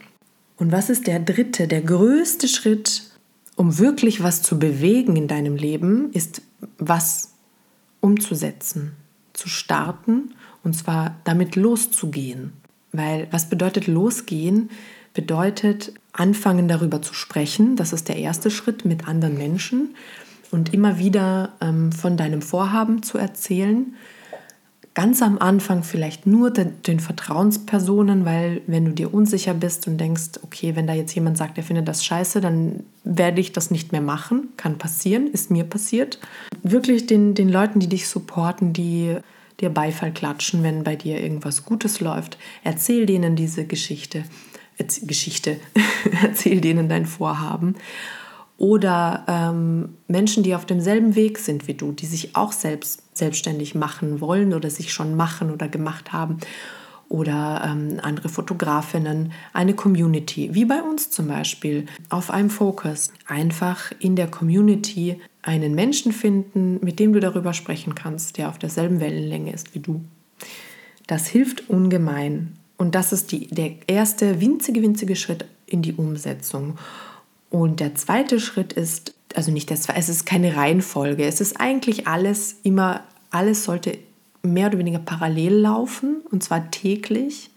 Und 0.57 0.71
was 0.71 0.89
ist 0.89 1.07
der 1.07 1.19
dritte, 1.19 1.67
der 1.67 1.81
größte 1.81 2.47
Schritt, 2.47 3.03
um 3.55 3.77
wirklich 3.79 4.23
was 4.23 4.41
zu 4.41 4.59
bewegen 4.59 5.15
in 5.15 5.27
deinem 5.27 5.55
Leben, 5.55 6.11
ist 6.11 6.41
was 6.77 7.30
umzusetzen, 8.01 8.93
zu 9.33 9.47
starten 9.47 10.33
und 10.63 10.75
zwar 10.75 11.15
damit 11.23 11.55
loszugehen. 11.55 12.53
Weil 12.91 13.27
was 13.31 13.49
bedeutet 13.49 13.87
losgehen? 13.87 14.69
bedeutet 15.13 15.93
anfangen 16.13 16.67
darüber 16.67 17.01
zu 17.01 17.13
sprechen. 17.13 17.75
Das 17.75 17.93
ist 17.93 18.07
der 18.07 18.17
erste 18.17 18.49
Schritt 18.49 18.85
mit 18.85 19.07
anderen 19.07 19.37
Menschen 19.37 19.95
und 20.51 20.73
immer 20.73 20.99
wieder 20.99 21.53
ähm, 21.61 21.91
von 21.91 22.17
deinem 22.17 22.41
Vorhaben 22.41 23.03
zu 23.03 23.17
erzählen 23.17 23.93
ganz 24.93 25.21
am 25.21 25.37
Anfang 25.37 25.83
vielleicht 25.83 26.27
nur 26.27 26.51
den, 26.51 26.81
den, 26.83 26.99
Vertrauenspersonen, 26.99 28.25
weil 28.25 28.61
wenn 28.67 28.85
du 28.85 28.91
dir 28.91 29.13
unsicher 29.13 29.53
bist 29.53 29.87
und 29.87 29.97
denkst, 29.97 30.39
okay, 30.43 30.75
wenn 30.75 30.87
da 30.87 30.93
jetzt 30.93 31.15
jemand 31.15 31.37
sagt, 31.37 31.57
er 31.57 31.63
findet 31.63 31.87
das 31.87 32.03
scheiße, 32.03 32.41
dann 32.41 32.83
werde 33.03 33.39
ich 33.39 33.53
das 33.53 33.71
nicht 33.71 33.91
mehr 33.91 34.01
machen. 34.01 34.49
Kann 34.57 34.77
passieren, 34.77 35.27
ist 35.27 35.49
mir 35.49 35.63
passiert. 35.63 36.19
Wirklich 36.61 37.07
den, 37.07 37.33
den 37.33 37.49
Leuten, 37.49 37.79
die 37.79 37.87
dich 37.87 38.07
supporten, 38.07 38.73
die 38.73 39.17
dir 39.61 39.69
Beifall 39.69 40.11
klatschen, 40.11 40.63
wenn 40.63 40.83
bei 40.83 40.95
dir 40.95 41.21
irgendwas 41.21 41.63
Gutes 41.63 42.01
läuft, 42.01 42.37
erzähl 42.63 43.05
denen 43.05 43.35
diese 43.35 43.65
Geschichte. 43.65 44.23
Erz 44.77 45.01
Geschichte, 45.05 45.57
erzähl 46.23 46.59
denen 46.59 46.89
dein 46.89 47.05
Vorhaben 47.05 47.75
oder 48.61 49.25
ähm, 49.27 49.97
Menschen, 50.07 50.43
die 50.43 50.53
auf 50.53 50.67
demselben 50.67 51.15
Weg 51.15 51.39
sind 51.39 51.67
wie 51.67 51.73
du, 51.73 51.93
die 51.93 52.05
sich 52.05 52.35
auch 52.35 52.51
selbst 52.51 53.01
selbstständig 53.17 53.73
machen 53.73 54.21
wollen 54.21 54.53
oder 54.53 54.69
sich 54.69 54.93
schon 54.93 55.15
machen 55.15 55.49
oder 55.49 55.67
gemacht 55.67 56.13
haben 56.13 56.37
oder 57.09 57.63
ähm, 57.65 57.99
andere 58.03 58.29
Fotografinnen, 58.29 59.31
eine 59.51 59.73
Community, 59.73 60.53
wie 60.53 60.65
bei 60.65 60.79
uns 60.83 61.09
zum 61.09 61.27
Beispiel, 61.27 61.87
auf 62.09 62.29
einem 62.29 62.51
Focus. 62.51 63.11
Einfach 63.25 63.93
in 63.97 64.15
der 64.15 64.27
Community 64.27 65.19
einen 65.41 65.73
Menschen 65.73 66.11
finden, 66.11 66.77
mit 66.83 66.99
dem 66.99 67.13
du 67.13 67.19
darüber 67.19 67.55
sprechen 67.55 67.95
kannst, 67.95 68.37
der 68.37 68.47
auf 68.47 68.59
derselben 68.59 68.99
Wellenlänge 68.99 69.51
ist 69.51 69.73
wie 69.73 69.79
du. 69.79 70.01
Das 71.07 71.25
hilft 71.25 71.67
ungemein. 71.67 72.57
Und 72.77 72.93
das 72.93 73.11
ist 73.11 73.31
die, 73.31 73.47
der 73.47 73.71
erste 73.87 74.39
winzige, 74.39 74.83
winzige 74.83 75.15
Schritt 75.15 75.45
in 75.65 75.81
die 75.81 75.93
Umsetzung. 75.93 76.77
Und 77.51 77.81
der 77.81 77.95
zweite 77.95 78.39
Schritt 78.39 78.73
ist, 78.73 79.13
also 79.35 79.51
nicht 79.51 79.69
das, 79.69 79.87
es 79.89 80.09
ist 80.09 80.25
keine 80.25 80.55
Reihenfolge. 80.55 81.25
Es 81.25 81.41
ist 81.41 81.59
eigentlich 81.59 82.07
alles 82.07 82.55
immer, 82.63 83.03
alles 83.29 83.65
sollte 83.65 83.99
mehr 84.41 84.67
oder 84.67 84.79
weniger 84.79 84.99
parallel 84.99 85.53
laufen 85.53 86.21
und 86.31 86.41
zwar 86.43 86.71
täglich. 86.71 87.51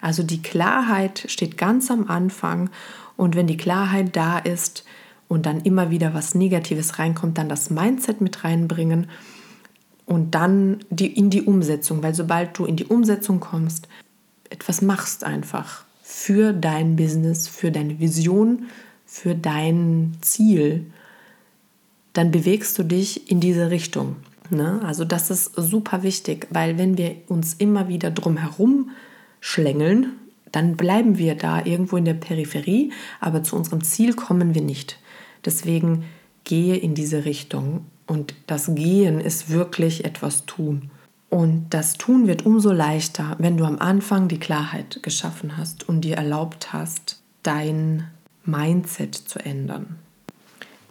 Also 0.00 0.22
die 0.22 0.40
Klarheit 0.40 1.24
steht 1.26 1.58
ganz 1.58 1.90
am 1.90 2.08
Anfang 2.08 2.70
und 3.16 3.34
wenn 3.34 3.48
die 3.48 3.56
Klarheit 3.56 4.16
da 4.16 4.38
ist 4.38 4.84
und 5.28 5.44
dann 5.44 5.60
immer 5.60 5.90
wieder 5.90 6.14
was 6.14 6.34
Negatives 6.34 7.00
reinkommt, 7.00 7.36
dann 7.36 7.48
das 7.48 7.68
Mindset 7.68 8.20
mit 8.20 8.44
reinbringen 8.44 9.08
und 10.06 10.36
dann 10.36 10.84
die, 10.90 11.12
in 11.12 11.30
die 11.30 11.42
Umsetzung, 11.42 12.02
weil 12.02 12.14
sobald 12.14 12.56
du 12.58 12.64
in 12.64 12.76
die 12.76 12.86
Umsetzung 12.86 13.40
kommst, 13.40 13.88
etwas 14.50 14.82
machst 14.82 15.24
einfach 15.24 15.84
für 16.02 16.52
dein 16.52 16.94
Business, 16.96 17.48
für 17.48 17.72
deine 17.72 17.98
Vision, 17.98 18.66
für 19.12 19.34
dein 19.34 20.16
Ziel, 20.22 20.86
dann 22.14 22.30
bewegst 22.30 22.78
du 22.78 22.82
dich 22.82 23.30
in 23.30 23.40
diese 23.40 23.70
Richtung. 23.70 24.16
Ne? 24.48 24.80
Also 24.86 25.04
das 25.04 25.30
ist 25.30 25.52
super 25.54 26.02
wichtig, 26.02 26.46
weil 26.48 26.78
wenn 26.78 26.96
wir 26.96 27.16
uns 27.28 27.52
immer 27.52 27.88
wieder 27.88 28.10
drum 28.10 28.38
herum 28.38 28.90
schlängeln, 29.38 30.14
dann 30.50 30.76
bleiben 30.76 31.18
wir 31.18 31.34
da 31.34 31.62
irgendwo 31.62 31.98
in 31.98 32.06
der 32.06 32.14
Peripherie, 32.14 32.90
aber 33.20 33.42
zu 33.42 33.54
unserem 33.54 33.84
Ziel 33.84 34.14
kommen 34.14 34.54
wir 34.54 34.62
nicht. 34.62 34.98
Deswegen 35.44 36.04
gehe 36.44 36.76
in 36.76 36.94
diese 36.94 37.26
Richtung. 37.26 37.84
Und 38.06 38.34
das 38.46 38.74
Gehen 38.74 39.20
ist 39.20 39.50
wirklich 39.50 40.06
etwas 40.06 40.46
tun. 40.46 40.90
Und 41.28 41.66
das 41.68 41.98
Tun 41.98 42.26
wird 42.26 42.46
umso 42.46 42.72
leichter, 42.72 43.36
wenn 43.38 43.58
du 43.58 43.66
am 43.66 43.78
Anfang 43.78 44.28
die 44.28 44.40
Klarheit 44.40 45.02
geschaffen 45.02 45.58
hast 45.58 45.86
und 45.86 46.00
dir 46.00 46.16
erlaubt 46.16 46.72
hast, 46.72 47.20
dein 47.42 48.04
Mindset 48.44 49.14
zu 49.14 49.38
ändern. 49.38 49.98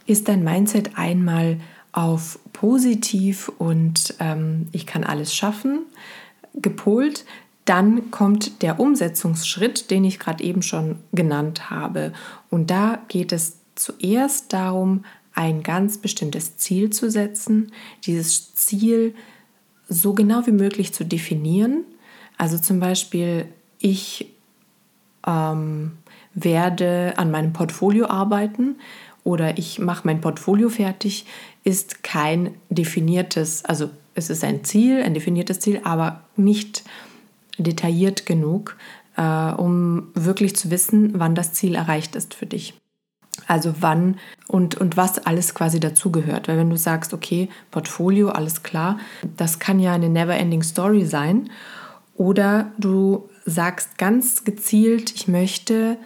Ist 0.06 0.28
dein 0.28 0.42
Mindset 0.42 0.96
einmal 0.96 1.60
auf 1.92 2.38
positiv 2.52 3.50
und 3.58 4.14
ähm, 4.18 4.68
ich 4.72 4.86
kann 4.86 5.04
alles 5.04 5.34
schaffen 5.34 5.80
gepolt, 6.54 7.24
dann 7.64 8.10
kommt 8.10 8.62
der 8.62 8.80
Umsetzungsschritt, 8.80 9.90
den 9.90 10.04
ich 10.04 10.18
gerade 10.18 10.42
eben 10.42 10.62
schon 10.62 10.96
genannt 11.12 11.70
habe. 11.70 12.12
Und 12.50 12.70
da 12.70 13.00
geht 13.08 13.32
es 13.32 13.58
zuerst 13.74 14.52
darum, 14.52 15.04
ein 15.34 15.62
ganz 15.62 15.98
bestimmtes 15.98 16.56
Ziel 16.56 16.90
zu 16.90 17.10
setzen, 17.10 17.72
dieses 18.04 18.54
Ziel 18.54 19.14
so 19.88 20.12
genau 20.12 20.46
wie 20.46 20.52
möglich 20.52 20.92
zu 20.92 21.04
definieren. 21.04 21.84
Also 22.36 22.58
zum 22.58 22.80
Beispiel, 22.80 23.46
ich 23.78 24.34
ähm, 25.26 25.92
werde 26.34 27.14
an 27.16 27.30
meinem 27.30 27.52
Portfolio 27.52 28.06
arbeiten 28.06 28.76
oder 29.24 29.58
ich 29.58 29.78
mache 29.78 30.02
mein 30.04 30.20
Portfolio 30.20 30.68
fertig, 30.68 31.26
ist 31.64 32.02
kein 32.02 32.54
definiertes, 32.70 33.64
also 33.64 33.90
es 34.14 34.30
ist 34.30 34.44
ein 34.44 34.64
Ziel, 34.64 35.02
ein 35.02 35.14
definiertes 35.14 35.60
Ziel, 35.60 35.80
aber 35.84 36.22
nicht 36.36 36.84
detailliert 37.58 38.26
genug, 38.26 38.76
äh, 39.16 39.52
um 39.52 40.08
wirklich 40.14 40.56
zu 40.56 40.70
wissen, 40.70 41.12
wann 41.14 41.34
das 41.34 41.52
Ziel 41.52 41.74
erreicht 41.74 42.16
ist 42.16 42.34
für 42.34 42.46
dich. 42.46 42.74
Also 43.46 43.74
wann 43.80 44.16
und, 44.46 44.76
und 44.76 44.96
was 44.96 45.18
alles 45.18 45.54
quasi 45.54 45.80
dazugehört. 45.80 46.48
Weil 46.48 46.58
wenn 46.58 46.70
du 46.70 46.76
sagst, 46.76 47.14
okay, 47.14 47.48
Portfolio, 47.70 48.28
alles 48.28 48.62
klar, 48.62 48.98
das 49.36 49.58
kann 49.58 49.80
ja 49.80 49.94
eine 49.94 50.10
never-ending 50.10 50.62
Story 50.62 51.06
sein. 51.06 51.48
Oder 52.14 52.72
du 52.78 53.28
sagst 53.46 53.96
ganz 53.96 54.44
gezielt, 54.44 55.12
ich 55.14 55.28
möchte 55.28 55.96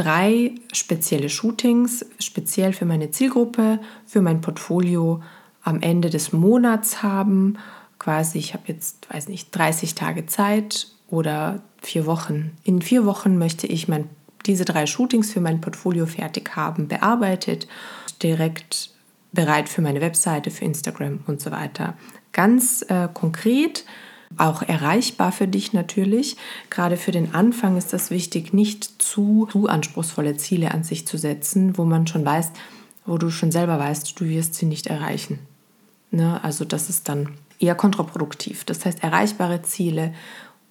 drei 0.00 0.52
spezielle 0.72 1.28
Shootings, 1.28 2.06
speziell 2.18 2.72
für 2.72 2.86
meine 2.86 3.10
Zielgruppe, 3.10 3.80
für 4.06 4.22
mein 4.22 4.40
Portfolio 4.40 5.22
am 5.62 5.82
Ende 5.82 6.08
des 6.08 6.32
Monats 6.32 7.02
haben. 7.02 7.58
Quasi, 7.98 8.38
ich 8.38 8.54
habe 8.54 8.64
jetzt, 8.68 9.12
weiß 9.12 9.28
nicht, 9.28 9.54
30 9.54 9.94
Tage 9.94 10.24
Zeit 10.24 10.88
oder 11.08 11.62
vier 11.82 12.06
Wochen. 12.06 12.52
In 12.64 12.80
vier 12.80 13.04
Wochen 13.04 13.36
möchte 13.36 13.66
ich 13.66 13.88
mein, 13.88 14.08
diese 14.46 14.64
drei 14.64 14.86
Shootings 14.86 15.32
für 15.32 15.42
mein 15.42 15.60
Portfolio 15.60 16.06
fertig 16.06 16.56
haben, 16.56 16.88
bearbeitet, 16.88 17.68
direkt 18.22 18.90
bereit 19.32 19.68
für 19.68 19.82
meine 19.82 20.00
Webseite, 20.00 20.50
für 20.50 20.64
Instagram 20.64 21.20
und 21.26 21.42
so 21.42 21.50
weiter. 21.50 21.94
Ganz 22.32 22.82
äh, 22.88 23.08
konkret 23.12 23.84
auch 24.36 24.62
erreichbar 24.62 25.32
für 25.32 25.48
dich 25.48 25.72
natürlich. 25.72 26.36
Gerade 26.70 26.96
für 26.96 27.12
den 27.12 27.34
Anfang 27.34 27.76
ist 27.76 27.92
das 27.92 28.10
wichtig, 28.10 28.52
nicht 28.52 29.02
zu, 29.02 29.48
zu 29.50 29.68
anspruchsvolle 29.68 30.36
Ziele 30.36 30.72
an 30.72 30.84
sich 30.84 31.06
zu 31.06 31.18
setzen, 31.18 31.76
wo 31.76 31.84
man 31.84 32.06
schon 32.06 32.24
weiß, 32.24 32.50
wo 33.06 33.18
du 33.18 33.30
schon 33.30 33.50
selber 33.50 33.78
weißt, 33.78 34.18
du 34.18 34.26
wirst 34.26 34.54
sie 34.54 34.66
nicht 34.66 34.86
erreichen. 34.86 35.38
Ne? 36.10 36.42
Also 36.42 36.64
das 36.64 36.88
ist 36.88 37.08
dann 37.08 37.30
eher 37.58 37.74
kontraproduktiv. 37.74 38.64
Das 38.64 38.84
heißt, 38.84 39.02
erreichbare 39.02 39.62
Ziele 39.62 40.14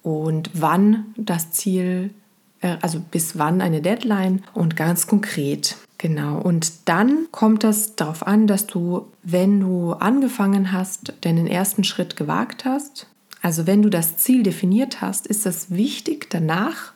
und 0.02 0.50
wann 0.54 1.14
das 1.16 1.52
Ziel, 1.52 2.14
äh, 2.60 2.76
also 2.80 3.00
bis 3.00 3.38
wann 3.38 3.60
eine 3.60 3.82
Deadline 3.82 4.42
und 4.54 4.76
ganz 4.76 5.06
konkret. 5.06 5.76
Genau, 5.98 6.38
und 6.38 6.88
dann 6.88 7.26
kommt 7.30 7.62
es 7.62 7.94
darauf 7.94 8.26
an, 8.26 8.46
dass 8.46 8.66
du, 8.66 9.08
wenn 9.22 9.60
du 9.60 9.92
angefangen 9.92 10.72
hast, 10.72 11.12
deinen 11.20 11.46
ersten 11.46 11.84
Schritt 11.84 12.16
gewagt 12.16 12.64
hast, 12.64 13.06
also 13.42 13.66
wenn 13.66 13.82
du 13.82 13.88
das 13.88 14.16
Ziel 14.16 14.42
definiert 14.42 15.00
hast, 15.00 15.26
ist 15.26 15.46
es 15.46 15.70
wichtig, 15.70 16.28
danach 16.30 16.92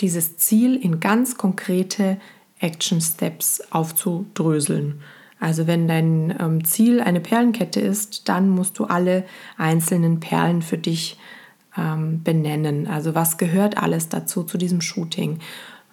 dieses 0.00 0.36
Ziel 0.38 0.76
in 0.76 1.00
ganz 1.00 1.36
konkrete 1.36 2.18
Action 2.58 3.00
Steps 3.00 3.62
aufzudröseln. 3.70 5.00
Also 5.38 5.66
wenn 5.66 5.86
dein 5.86 6.34
ähm, 6.40 6.64
Ziel 6.64 7.00
eine 7.00 7.20
Perlenkette 7.20 7.80
ist, 7.80 8.28
dann 8.28 8.48
musst 8.48 8.78
du 8.78 8.84
alle 8.84 9.24
einzelnen 9.56 10.20
Perlen 10.20 10.62
für 10.62 10.78
dich 10.78 11.18
ähm, 11.76 12.22
benennen. 12.22 12.86
Also 12.86 13.14
was 13.14 13.36
gehört 13.36 13.76
alles 13.76 14.08
dazu 14.08 14.44
zu 14.44 14.58
diesem 14.58 14.80
Shooting 14.80 15.40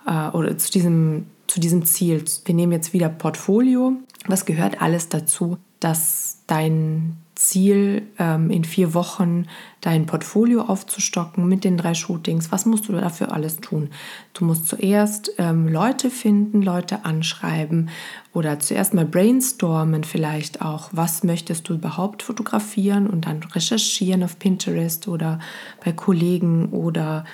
äh, 0.07 0.29
oder 0.29 0.57
zu 0.57 0.71
diesem, 0.71 1.25
zu 1.47 1.59
diesem 1.59 1.85
Ziel? 1.85 2.23
Wir 2.45 2.55
nehmen 2.55 2.71
jetzt 2.71 2.93
wieder 2.93 3.09
Portfolio. 3.09 3.93
Was 4.27 4.45
gehört 4.45 4.81
alles 4.81 5.09
dazu, 5.09 5.57
dass 5.79 6.39
dein 6.47 7.17
Ziel, 7.41 8.03
ähm, 8.19 8.51
in 8.51 8.63
vier 8.63 8.93
Wochen 8.93 9.47
dein 9.81 10.05
Portfolio 10.05 10.61
aufzustocken 10.61 11.47
mit 11.47 11.63
den 11.63 11.75
drei 11.75 11.95
Shootings. 11.95 12.51
Was 12.51 12.67
musst 12.67 12.87
du 12.87 12.93
dafür 12.93 13.33
alles 13.33 13.57
tun? 13.57 13.89
Du 14.33 14.45
musst 14.45 14.67
zuerst 14.67 15.31
ähm, 15.39 15.67
Leute 15.67 16.11
finden, 16.11 16.61
Leute 16.61 17.03
anschreiben 17.03 17.89
oder 18.31 18.59
zuerst 18.59 18.93
mal 18.93 19.05
brainstormen 19.05 20.03
vielleicht 20.03 20.61
auch, 20.61 20.89
was 20.91 21.23
möchtest 21.23 21.67
du 21.67 21.73
überhaupt 21.73 22.21
fotografieren 22.21 23.07
und 23.07 23.25
dann 23.25 23.41
recherchieren 23.41 24.23
auf 24.23 24.37
Pinterest 24.37 25.07
oder 25.07 25.39
bei 25.83 25.93
Kollegen 25.93 26.69
oder 26.69 27.25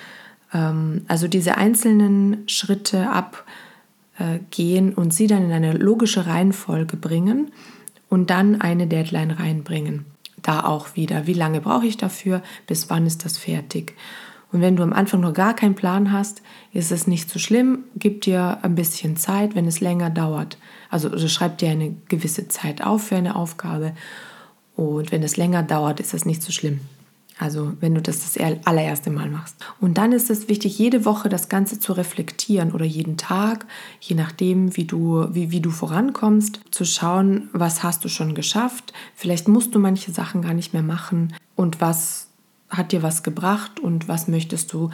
ähm, 0.54 1.02
also 1.06 1.28
diese 1.28 1.58
einzelnen 1.58 2.48
Schritte 2.48 3.10
abgehen 3.10 4.94
und 4.94 5.12
sie 5.12 5.26
dann 5.26 5.44
in 5.44 5.52
eine 5.52 5.74
logische 5.74 6.26
Reihenfolge 6.26 6.96
bringen 6.96 7.52
und 8.08 8.30
dann 8.30 8.60
eine 8.60 8.86
Deadline 8.86 9.30
reinbringen. 9.30 10.06
Da 10.42 10.64
auch 10.64 10.96
wieder, 10.96 11.26
wie 11.26 11.34
lange 11.34 11.60
brauche 11.60 11.86
ich 11.86 11.96
dafür, 11.96 12.42
bis 12.66 12.90
wann 12.90 13.06
ist 13.06 13.24
das 13.24 13.38
fertig. 13.38 13.94
Und 14.50 14.62
wenn 14.62 14.76
du 14.76 14.82
am 14.82 14.92
Anfang 14.94 15.20
noch 15.20 15.34
gar 15.34 15.54
keinen 15.54 15.74
Plan 15.74 16.12
hast, 16.12 16.42
ist 16.72 16.90
es 16.90 17.06
nicht 17.06 17.28
so 17.28 17.38
schlimm. 17.38 17.84
Gib 17.96 18.22
dir 18.22 18.58
ein 18.62 18.74
bisschen 18.74 19.16
Zeit, 19.16 19.54
wenn 19.54 19.66
es 19.66 19.80
länger 19.80 20.08
dauert. 20.08 20.56
Also, 20.90 21.10
also 21.10 21.28
schreib 21.28 21.58
dir 21.58 21.70
eine 21.70 21.94
gewisse 22.08 22.48
Zeit 22.48 22.82
auf 22.82 23.08
für 23.08 23.16
eine 23.16 23.36
Aufgabe. 23.36 23.92
Und 24.74 25.12
wenn 25.12 25.22
es 25.22 25.36
länger 25.36 25.62
dauert, 25.62 26.00
ist 26.00 26.14
es 26.14 26.24
nicht 26.24 26.42
so 26.42 26.52
schlimm. 26.52 26.80
Also 27.38 27.72
wenn 27.80 27.94
du 27.94 28.02
das 28.02 28.20
das 28.20 28.36
allererste 28.64 29.10
Mal 29.10 29.30
machst. 29.30 29.56
Und 29.80 29.96
dann 29.96 30.12
ist 30.12 30.28
es 30.28 30.48
wichtig, 30.48 30.78
jede 30.78 31.04
Woche 31.04 31.28
das 31.28 31.48
Ganze 31.48 31.78
zu 31.78 31.92
reflektieren 31.92 32.72
oder 32.72 32.84
jeden 32.84 33.16
Tag, 33.16 33.66
je 34.00 34.16
nachdem, 34.16 34.76
wie 34.76 34.84
du, 34.84 35.26
wie, 35.32 35.50
wie 35.50 35.60
du 35.60 35.70
vorankommst, 35.70 36.60
zu 36.70 36.84
schauen, 36.84 37.48
was 37.52 37.82
hast 37.82 38.04
du 38.04 38.08
schon 38.08 38.34
geschafft. 38.34 38.92
Vielleicht 39.14 39.46
musst 39.46 39.74
du 39.74 39.78
manche 39.78 40.10
Sachen 40.10 40.42
gar 40.42 40.54
nicht 40.54 40.72
mehr 40.72 40.82
machen 40.82 41.34
und 41.54 41.80
was 41.80 42.28
hat 42.68 42.92
dir 42.92 43.02
was 43.02 43.22
gebracht 43.22 43.80
und 43.80 44.08
was 44.08 44.28
möchtest 44.28 44.72
du 44.72 44.90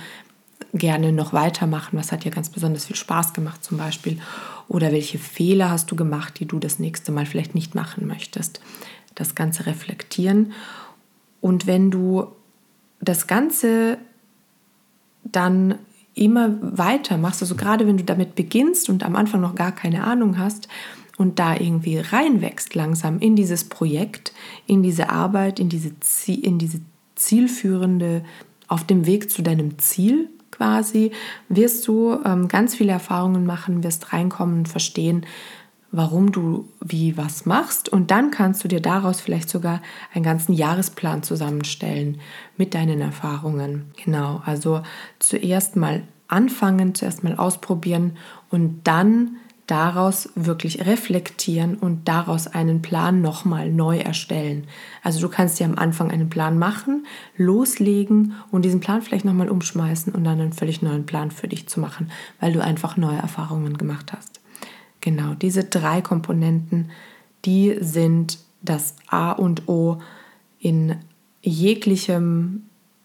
gerne 0.72 1.12
noch 1.12 1.32
weitermachen? 1.32 1.98
Was 1.98 2.12
hat 2.12 2.24
dir 2.24 2.30
ganz 2.30 2.50
besonders 2.50 2.86
viel 2.86 2.96
Spaß 2.96 3.32
gemacht 3.32 3.64
zum 3.64 3.78
Beispiel? 3.78 4.18
Oder 4.68 4.92
welche 4.92 5.18
Fehler 5.18 5.70
hast 5.70 5.90
du 5.90 5.96
gemacht, 5.96 6.38
die 6.40 6.46
du 6.46 6.58
das 6.58 6.78
nächste 6.78 7.12
Mal 7.12 7.26
vielleicht 7.26 7.54
nicht 7.54 7.74
machen 7.74 8.06
möchtest? 8.06 8.60
Das 9.14 9.34
Ganze 9.34 9.66
reflektieren. 9.66 10.52
Und 11.44 11.66
wenn 11.66 11.90
du 11.90 12.28
das 13.02 13.26
Ganze 13.26 13.98
dann 15.24 15.74
immer 16.14 16.56
weiter 16.62 17.18
machst, 17.18 17.42
also 17.42 17.54
gerade 17.54 17.86
wenn 17.86 17.98
du 17.98 18.04
damit 18.04 18.34
beginnst 18.34 18.88
und 18.88 19.04
am 19.04 19.14
Anfang 19.14 19.42
noch 19.42 19.54
gar 19.54 19.72
keine 19.72 20.04
Ahnung 20.04 20.38
hast 20.38 20.68
und 21.18 21.38
da 21.38 21.54
irgendwie 21.54 21.98
reinwächst 21.98 22.74
langsam 22.74 23.18
in 23.18 23.36
dieses 23.36 23.64
Projekt, 23.64 24.32
in 24.66 24.82
diese 24.82 25.10
Arbeit, 25.10 25.60
in 25.60 25.68
diese, 25.68 25.90
in 26.28 26.56
diese 26.56 26.80
zielführende, 27.14 28.24
auf 28.66 28.84
dem 28.84 29.04
Weg 29.04 29.30
zu 29.30 29.42
deinem 29.42 29.78
Ziel 29.78 30.30
quasi, 30.50 31.10
wirst 31.50 31.86
du 31.86 32.22
ähm, 32.24 32.48
ganz 32.48 32.74
viele 32.74 32.92
Erfahrungen 32.92 33.44
machen, 33.44 33.84
wirst 33.84 34.14
reinkommen 34.14 34.60
und 34.60 34.68
verstehen, 34.68 35.26
warum 35.96 36.32
du 36.32 36.68
wie 36.80 37.16
was 37.16 37.46
machst 37.46 37.88
und 37.88 38.10
dann 38.10 38.30
kannst 38.30 38.64
du 38.64 38.68
dir 38.68 38.80
daraus 38.80 39.20
vielleicht 39.20 39.48
sogar 39.48 39.80
einen 40.12 40.24
ganzen 40.24 40.52
Jahresplan 40.52 41.22
zusammenstellen 41.22 42.20
mit 42.56 42.74
deinen 42.74 43.00
Erfahrungen. 43.00 43.92
Genau, 44.04 44.42
also 44.44 44.82
zuerst 45.20 45.76
mal 45.76 46.02
anfangen, 46.26 46.94
zuerst 46.94 47.22
mal 47.22 47.36
ausprobieren 47.36 48.16
und 48.50 48.80
dann 48.84 49.36
daraus 49.66 50.28
wirklich 50.34 50.84
reflektieren 50.84 51.76
und 51.76 52.06
daraus 52.08 52.48
einen 52.48 52.82
Plan 52.82 53.22
nochmal 53.22 53.70
neu 53.70 53.98
erstellen. 53.98 54.66
Also 55.02 55.20
du 55.20 55.28
kannst 55.28 55.58
dir 55.58 55.64
am 55.64 55.78
Anfang 55.78 56.10
einen 56.10 56.28
Plan 56.28 56.58
machen, 56.58 57.06
loslegen 57.36 58.34
und 58.50 58.64
diesen 58.64 58.80
Plan 58.80 59.00
vielleicht 59.00 59.24
nochmal 59.24 59.48
umschmeißen 59.48 60.12
und 60.12 60.24
dann 60.24 60.40
einen 60.40 60.52
völlig 60.52 60.82
neuen 60.82 61.06
Plan 61.06 61.30
für 61.30 61.48
dich 61.48 61.68
zu 61.68 61.80
machen, 61.80 62.10
weil 62.40 62.52
du 62.52 62.62
einfach 62.62 62.96
neue 62.96 63.16
Erfahrungen 63.16 63.78
gemacht 63.78 64.12
hast. 64.12 64.43
Genau, 65.04 65.34
diese 65.34 65.64
drei 65.64 66.00
Komponenten, 66.00 66.90
die 67.44 67.76
sind 67.78 68.38
das 68.62 68.96
A 69.06 69.32
und 69.32 69.68
O 69.68 69.98
in 70.58 70.96
jeglichem 71.42 72.62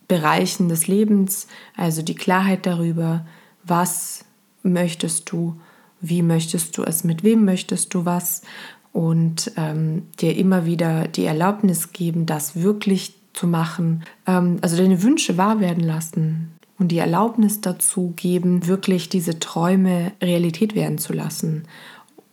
Bereichen 0.08 0.70
des 0.70 0.88
Lebens, 0.88 1.48
also 1.76 2.02
die 2.02 2.16
Klarheit 2.16 2.66
darüber, 2.66 3.26
was 3.66 4.24
möchtest 4.64 5.30
du, 5.30 5.60
wie 6.00 6.22
möchtest 6.22 6.78
du 6.78 6.84
es, 6.84 7.04
mit 7.04 7.26
wem 7.26 7.44
möchtest 7.44 7.94
du 7.94 8.06
was. 8.06 8.44
Und 8.94 9.52
ähm, 9.58 10.04
dir 10.22 10.38
immer 10.38 10.66
wieder 10.66 11.06
die 11.10 11.26
Erlaubnis 11.26 11.92
geben, 11.92 12.26
das 12.26 12.56
wirklich 12.56 13.14
zu 13.34 13.46
machen, 13.46 14.06
ähm, 14.26 14.60
also 14.62 14.78
deine 14.78 15.04
Wünsche 15.04 15.38
wahr 15.38 15.60
werden 15.60 15.84
lassen 15.84 16.54
und 16.80 16.88
die 16.90 16.98
Erlaubnis 16.98 17.62
dazu 17.62 18.14
geben, 18.16 18.66
wirklich 18.66 19.10
diese 19.10 19.38
Träume 19.40 20.14
Realität 20.22 20.74
werden 20.74 20.98
zu 20.98 21.14
lassen. 21.14 21.66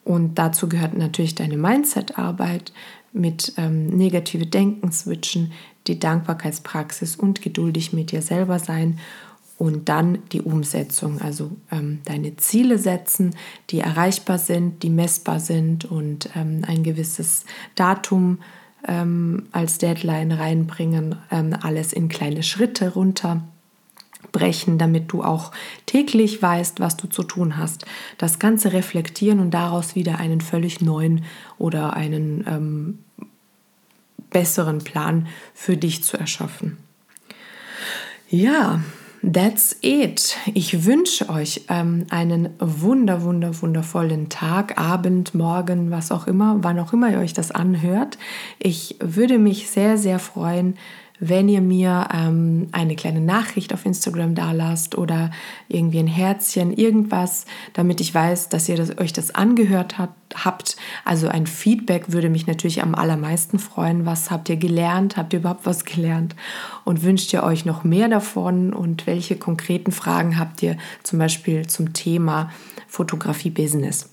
Und 0.05 0.37
dazu 0.38 0.69
gehört 0.69 0.97
natürlich 0.97 1.35
deine 1.35 1.57
Mindset-Arbeit 1.57 2.73
mit 3.12 3.54
ähm, 3.56 3.89
negative 3.89 4.47
Denken 4.47 4.93
switchen, 4.93 5.52
die 5.89 5.99
Dankbarkeitspraxis 5.99 7.17
und 7.17 7.43
geduldig 7.43 7.93
mit 7.93 8.13
dir 8.13 8.23
selber 8.23 8.59
sein 8.61 9.00
und 9.59 9.89
dann 9.89 10.19
die 10.32 10.43
Umsetzung, 10.43 11.21
also 11.21 11.50
ähm, 11.73 12.00
deine 12.04 12.37
Ziele 12.37 12.78
setzen, 12.78 13.35
die 13.71 13.80
erreichbar 13.80 14.39
sind, 14.39 14.82
die 14.82 14.91
messbar 14.91 15.41
sind 15.41 15.87
und 15.87 16.28
ähm, 16.37 16.63
ein 16.67 16.82
gewisses 16.82 17.45
Datum 17.75 18.39
ähm, 18.87 19.45
als 19.52 19.78
Deadline 19.78 20.32
reinbringen, 20.32 21.17
ähm, 21.30 21.54
alles 21.63 21.93
in 21.93 22.09
kleine 22.09 22.43
Schritte 22.43 22.91
runterbrechen, 24.37 24.79
damit 24.79 25.13
du 25.13 25.23
auch 25.23 25.53
täglich 25.87 26.41
weißt, 26.41 26.81
was 26.81 26.97
du 26.97 27.09
zu 27.09 27.23
tun 27.23 27.57
hast. 27.57 27.87
Das 28.19 28.39
Ganze 28.39 28.73
reflektieren 28.73 29.41
und 29.41 29.53
daraus 29.53 29.95
wieder 29.95 30.19
einen 30.19 30.41
völlig 30.41 30.81
neuen 30.81 31.25
oder 31.59 31.95
einen 31.95 32.45
ähm, 32.47 32.99
besseren 34.31 34.79
Plan 34.79 35.27
für 35.55 35.77
dich 35.77 36.05
zu 36.05 36.17
erschaffen. 36.17 36.77
Ja, 38.29 38.81
That's 39.23 39.77
it. 39.81 40.37
Ich 40.55 40.85
wünsche 40.85 41.29
euch 41.29 41.65
ähm, 41.69 42.07
einen 42.11 42.51
wunder, 42.61 43.23
wunder, 43.23 43.61
wundervollen 43.61 44.29
Tag, 44.29 44.79
Abend, 44.79 45.35
Morgen, 45.35 45.91
was 45.91 46.13
auch 46.13 46.29
immer, 46.29 46.59
wann 46.61 46.79
auch 46.79 46.93
immer 46.93 47.11
ihr 47.11 47.19
euch 47.19 47.33
das 47.33 47.51
anhört. 47.51 48.19
Ich 48.61 48.97
würde 49.01 49.39
mich 49.39 49.69
sehr, 49.69 49.99
sehr 49.99 50.21
freuen, 50.21 50.77
wenn 51.19 51.49
ihr 51.49 51.61
mir 51.61 52.09
ähm, 52.13 52.69
eine 52.73 52.97
kleine 52.97 53.21
Nachricht 53.21 53.73
auf 53.73 53.87
Instagram 53.87 54.35
da 54.35 54.52
lasst 54.52 54.99
oder 54.99 55.31
irgendwie 55.69 55.99
ein 55.99 56.07
Herzchen, 56.07 56.73
irgendwas, 56.73 57.47
damit 57.73 58.00
ich 58.00 58.15
weiß, 58.15 58.49
dass 58.49 58.69
ihr 58.69 58.76
das, 58.76 58.99
euch 58.99 59.13
das 59.13 59.35
angehört 59.35 59.99
hat, 59.99 60.11
habt. 60.35 60.76
Also 61.05 61.29
ein 61.29 61.47
Feedback 61.47 62.13
würde 62.13 62.29
mich 62.29 62.47
natürlich 62.47 62.83
am 62.83 62.95
allermeisten 62.95 63.59
freuen. 63.59 64.07
Was 64.07 64.31
habt 64.31 64.49
ihr 64.49 64.57
gelernt? 64.57 65.17
Habt 65.17 65.33
ihr 65.33 65.39
überhaupt 65.39 65.67
was 65.67 65.85
gelernt? 65.85 66.37
Und 66.85 67.02
wünscht 67.02 67.33
ihr 67.33 67.43
euch 67.43 67.65
noch 67.65 67.85
mehr 67.85 68.09
davon? 68.09 68.73
Und 68.73 69.07
welche 69.07 69.37
konkreten 69.37 69.93
Fragen 69.93 70.39
habt 70.39 70.63
ihr 70.63 70.76
zum 71.02 71.19
Beispiel 71.19 71.67
zum 71.67 71.93
Thema 71.93 72.50
Fotografie-Business? 72.89 74.11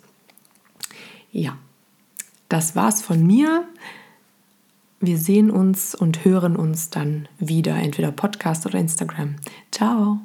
Ja, 1.32 1.58
das 2.48 2.76
war's 2.76 3.02
von 3.02 3.26
mir. 3.26 3.68
Wir 5.06 5.18
sehen 5.18 5.52
uns 5.52 5.96
und 5.96 6.24
hören 6.24 6.56
uns 6.56 6.90
dann 6.90 7.28
wieder, 7.38 7.76
entweder 7.76 8.14
Podcast 8.14 8.66
oder 8.66 8.80
Instagram. 8.80 9.36
Ciao! 9.70 10.22